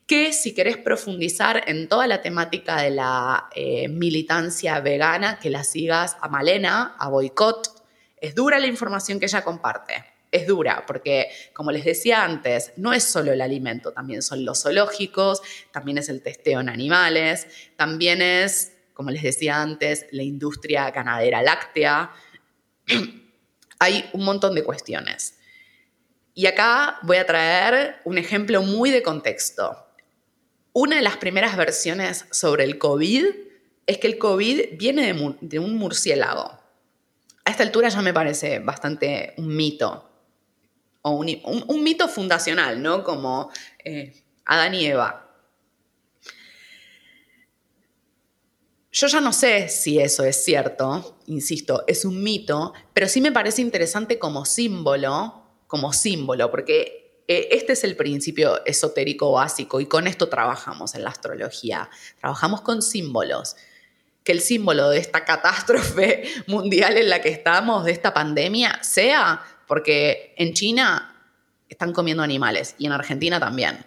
[0.06, 5.64] que si querés profundizar en toda la temática de la eh, militancia vegana, que la
[5.64, 7.84] sigas a Malena, a Boicot.
[8.16, 12.92] Es dura la información que ella comparte es dura, porque como les decía antes, no
[12.92, 15.40] es solo el alimento, también son los zoológicos,
[15.72, 21.42] también es el testeo en animales, también es, como les decía antes, la industria ganadera
[21.42, 22.12] láctea.
[23.78, 25.38] Hay un montón de cuestiones.
[26.34, 29.86] Y acá voy a traer un ejemplo muy de contexto.
[30.72, 33.24] Una de las primeras versiones sobre el COVID
[33.86, 36.60] es que el COVID viene de, un murciélago.
[37.44, 40.07] A esta altura ya me parece bastante un mito,
[41.02, 43.04] o un, mito fundacional, ¿no?
[43.04, 43.50] Como
[43.84, 45.24] eh, Adán y Eva.
[48.90, 53.30] Yo ya no sé si eso es cierto, insisto, es un mito, pero sí me
[53.30, 59.86] parece interesante como símbolo, como símbolo, porque eh, este es el principio esotérico básico y
[59.86, 61.90] con esto trabajamos en la astrología.
[62.18, 63.54] Trabajamos con símbolos.
[64.24, 69.42] Que el símbolo de esta catástrofe mundial en la que estamos, de esta pandemia, sea
[69.68, 71.14] porque en China
[71.68, 73.86] están comiendo animales y en Argentina también.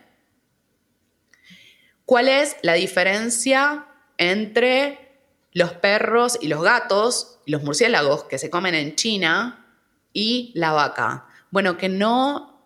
[2.06, 3.88] ¿Cuál es la diferencia
[4.18, 5.20] entre
[5.52, 9.76] los perros y los gatos y los murciélagos que se comen en China
[10.14, 11.26] y la vaca?
[11.50, 12.64] Bueno, que no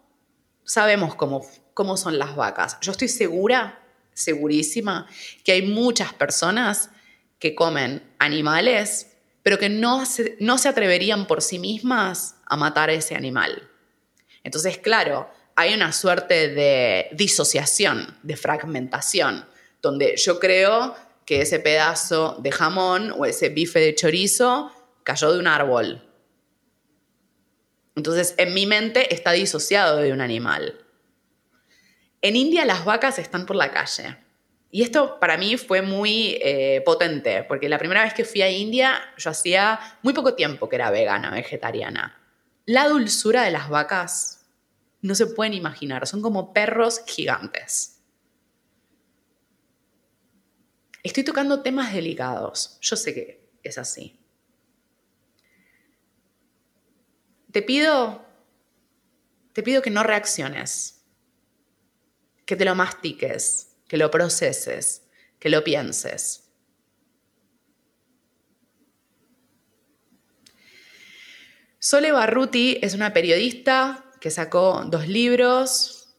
[0.63, 2.77] sabemos cómo, cómo son las vacas.
[2.81, 3.81] Yo estoy segura,
[4.13, 5.07] segurísima,
[5.43, 6.91] que hay muchas personas
[7.39, 9.15] que comen animales
[9.45, 10.01] pero que no
[10.39, 13.69] no se atreverían por sí mismas a matar a ese animal.
[14.43, 19.45] Entonces, claro, hay una suerte de disociación, de fragmentación,
[19.81, 24.71] donde yo creo que ese pedazo de jamón o ese bife de chorizo
[25.03, 26.01] cayó de un árbol.
[27.95, 30.77] Entonces, en mi mente está disociado de un animal.
[32.21, 34.17] En India las vacas están por la calle.
[34.69, 38.49] Y esto para mí fue muy eh, potente, porque la primera vez que fui a
[38.49, 42.19] India, yo hacía muy poco tiempo que era vegana, vegetariana.
[42.65, 44.45] La dulzura de las vacas
[45.01, 48.01] no se pueden imaginar, son como perros gigantes.
[51.03, 54.19] Estoy tocando temas delicados, yo sé que es así.
[57.51, 58.25] Te pido,
[59.53, 61.05] te pido que no reacciones,
[62.45, 65.03] que te lo mastiques, que lo proceses,
[65.39, 66.44] que lo pienses.
[71.87, 76.15] Sole Barruti es una periodista que sacó dos libros,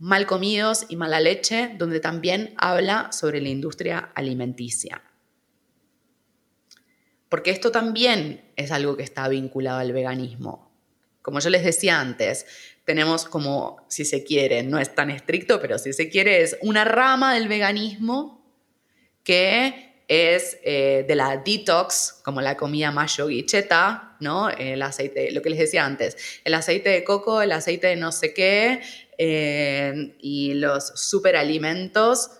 [0.00, 5.04] Mal comidos y mala leche, donde también habla sobre la industria alimenticia.
[7.28, 10.76] Porque esto también es algo que está vinculado al veganismo.
[11.22, 12.46] Como yo les decía antes,
[12.84, 16.84] tenemos como, si se quiere, no es tan estricto, pero si se quiere, es una
[16.84, 18.44] rama del veganismo
[19.22, 24.50] que es eh, de la detox, como la comida más yoguicheta, ¿no?
[24.50, 28.12] El aceite, lo que les decía antes, el aceite de coco, el aceite de no
[28.12, 28.82] sé qué,
[29.16, 32.30] eh, y los superalimentos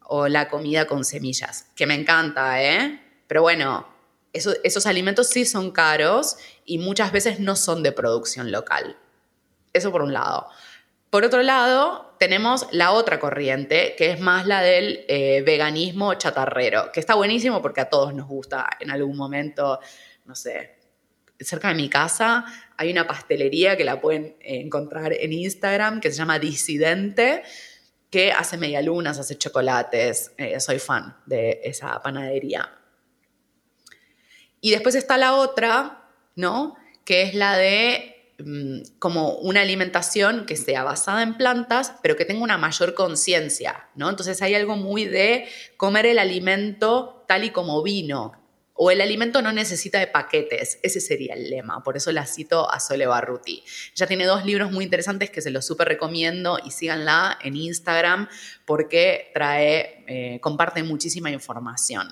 [0.00, 3.00] o la comida con semillas, que me encanta, ¿eh?
[3.26, 3.86] Pero bueno,
[4.32, 8.96] esos alimentos sí son caros y muchas veces no son de producción local.
[9.72, 10.48] Eso por un lado.
[11.10, 16.92] Por otro lado, tenemos la otra corriente, que es más la del eh, veganismo chatarrero,
[16.92, 19.80] que está buenísimo porque a todos nos gusta en algún momento,
[20.26, 20.76] no sé,
[21.40, 22.44] cerca de mi casa
[22.76, 27.42] hay una pastelería que la pueden encontrar en Instagram que se llama Disidente,
[28.10, 30.32] que hace medialunas, hace chocolates.
[30.36, 32.70] Eh, soy fan de esa panadería.
[34.60, 36.76] Y después está la otra, ¿no?
[37.04, 38.17] Que es la de
[38.98, 44.08] como una alimentación que sea basada en plantas, pero que tenga una mayor conciencia, ¿no?
[44.08, 48.38] Entonces hay algo muy de comer el alimento tal y como vino,
[48.80, 52.70] o el alimento no necesita de paquetes, ese sería el lema, por eso la cito
[52.70, 53.64] a Sole Barruti.
[53.92, 58.28] Ella tiene dos libros muy interesantes que se los súper recomiendo y síganla en Instagram
[58.64, 62.08] porque trae, eh, comparte muchísima información.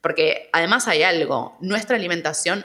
[0.00, 2.64] Porque además hay algo, nuestra alimentación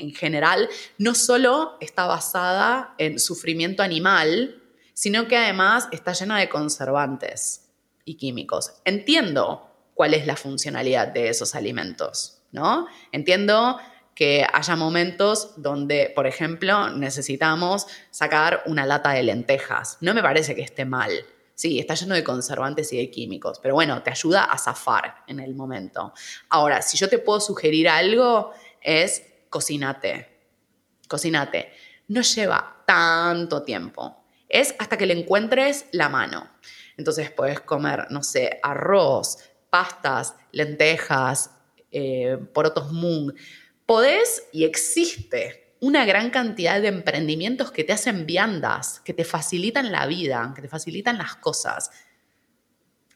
[0.00, 4.62] en general no solo está basada en sufrimiento animal,
[4.94, 7.70] sino que además está llena de conservantes
[8.04, 8.72] y químicos.
[8.84, 12.86] Entiendo cuál es la funcionalidad de esos alimentos, ¿no?
[13.12, 13.78] Entiendo
[14.14, 19.96] que haya momentos donde, por ejemplo, necesitamos sacar una lata de lentejas.
[20.00, 21.12] No me parece que esté mal.
[21.54, 25.40] Sí, está lleno de conservantes y de químicos, pero bueno, te ayuda a zafar en
[25.40, 26.12] el momento.
[26.48, 30.28] Ahora, si yo te puedo sugerir algo, es cocínate.
[31.08, 31.72] Cocínate.
[32.08, 34.24] No lleva tanto tiempo.
[34.48, 36.48] Es hasta que le encuentres la mano.
[36.96, 39.38] Entonces puedes comer, no sé, arroz,
[39.70, 41.50] pastas, lentejas,
[41.90, 43.32] eh, porotos mung.
[43.86, 49.90] Podés y existe una gran cantidad de emprendimientos que te hacen viandas, que te facilitan
[49.90, 51.90] la vida, que te facilitan las cosas.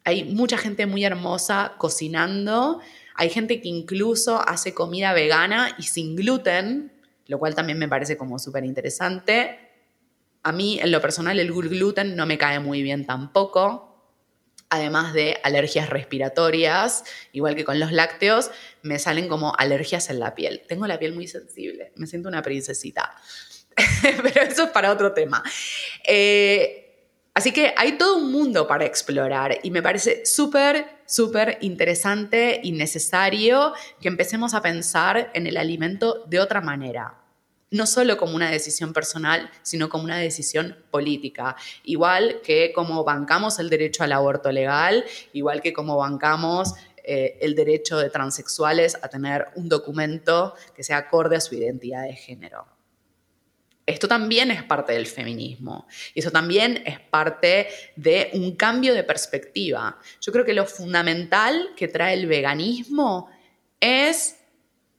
[0.05, 2.81] Hay mucha gente muy hermosa cocinando
[3.15, 6.93] hay gente que incluso hace comida vegana y sin gluten,
[7.27, 9.59] lo cual también me parece como súper interesante.
[10.43, 13.93] A mí, en lo personal, el gluten no me cae muy bien tampoco.
[14.69, 18.51] Además de alergias respiratorias, igual que con los lácteos,
[18.83, 20.63] me salen como alergias en la piel.
[20.67, 23.15] Tengo la piel muy sensible, me siento una princesita.
[24.03, 25.43] Pero eso es para otro tema.
[26.07, 26.84] Eh,
[27.37, 32.71] Así que hay todo un mundo para explorar y me parece súper, súper interesante y
[32.71, 37.19] necesario que empecemos a pensar en el alimento de otra manera.
[37.73, 41.57] No solo como una decisión personal, sino como una decisión política.
[41.83, 47.57] Igual que como bancamos el derecho al aborto legal, igual que como bancamos eh, el
[47.57, 52.74] derecho de transexuales a tener un documento que sea acorde a su identidad de género.
[53.87, 59.05] Esto también es parte del feminismo y eso también es parte de un cambio de
[59.05, 59.99] perspectiva.
[60.21, 63.31] Yo creo que lo fundamental que trae el veganismo
[63.81, 64.37] es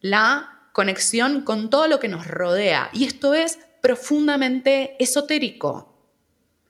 [0.02, 5.92] la conexión con todo lo que nos rodea y esto es profundamente esotérico.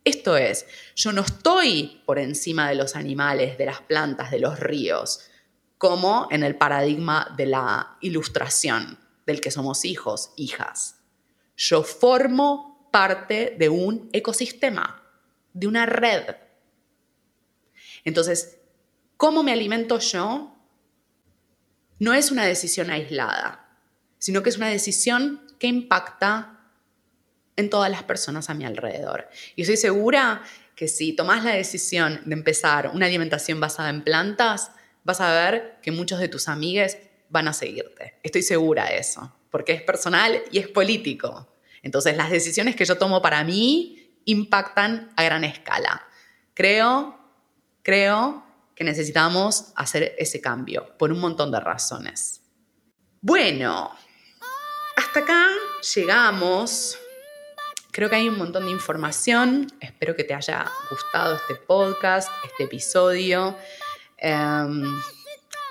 [0.05, 4.59] Esto es, yo no estoy por encima de los animales, de las plantas, de los
[4.59, 5.21] ríos,
[5.77, 10.97] como en el paradigma de la ilustración, del que somos hijos, hijas.
[11.55, 15.01] Yo formo parte de un ecosistema.
[15.53, 16.35] de una red.
[18.03, 18.57] Entonces,
[19.15, 20.53] ¿cómo me alimento yo?
[21.99, 23.79] No es una decisión aislada,
[24.17, 26.59] sino que es una decisión que impacta
[27.55, 29.29] en todas las personas a mi alrededor.
[29.55, 30.43] Y estoy segura
[30.75, 34.71] que si tomas la decisión de empezar una alimentación basada en plantas,
[35.05, 36.97] vas a ver que muchos de tus amigues
[37.29, 38.19] van a seguirte.
[38.23, 41.47] Estoy segura de eso, porque es personal y es político.
[41.81, 46.07] Entonces, las decisiones que yo tomo para mí impactan a gran escala.
[46.53, 47.17] Creo,
[47.83, 48.43] creo
[48.75, 52.41] que necesitamos hacer ese cambio por un montón de razones.
[53.21, 53.95] Bueno,
[54.97, 55.47] hasta acá
[55.95, 56.97] llegamos.
[57.91, 59.67] Creo que hay un montón de información.
[59.79, 63.57] Espero que te haya gustado este podcast, este episodio.
[64.17, 64.83] Em,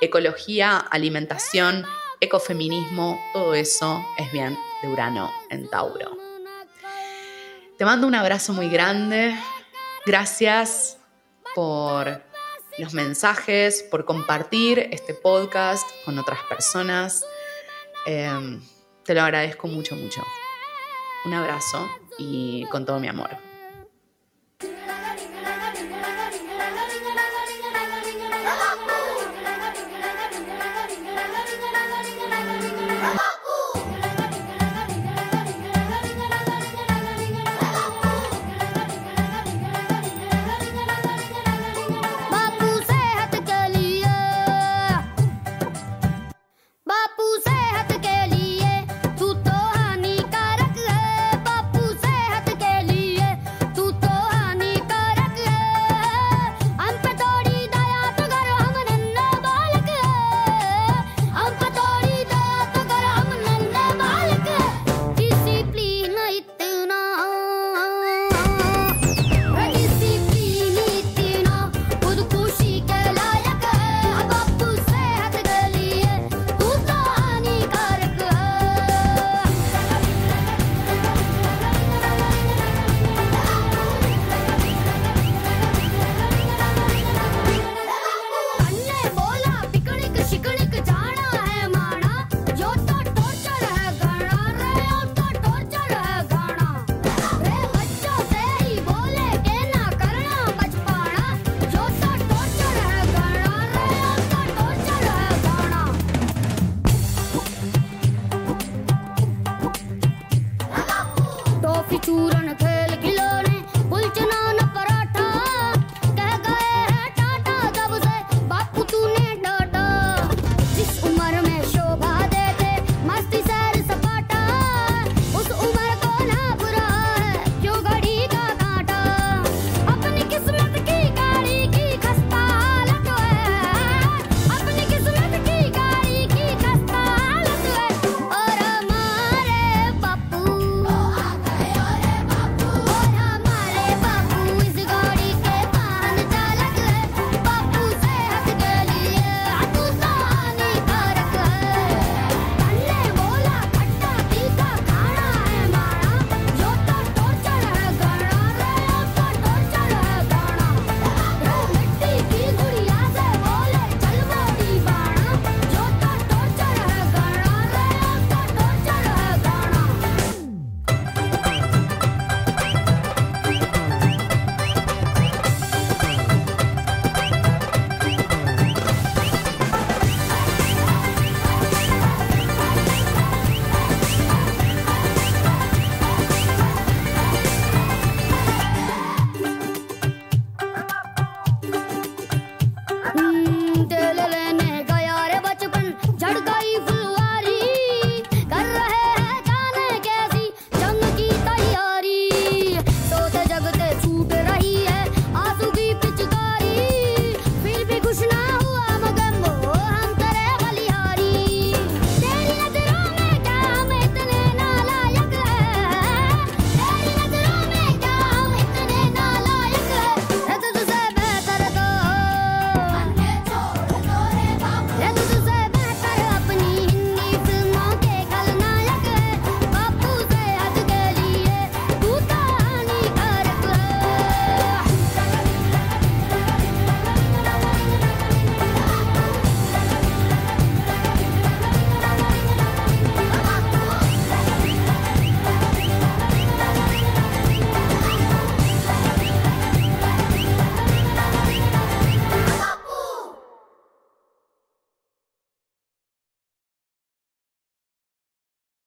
[0.00, 1.84] ecología, alimentación,
[2.24, 6.16] ecofeminismo, todo eso es bien de Urano en Tauro.
[7.78, 9.36] Te mando un abrazo muy grande.
[10.06, 10.98] Gracias
[11.54, 12.22] por
[12.78, 17.24] los mensajes, por compartir este podcast con otras personas.
[18.06, 18.62] Em,
[19.04, 20.22] te lo agradezco mucho, mucho.
[21.24, 23.53] Un abrazo y con todo mi amor.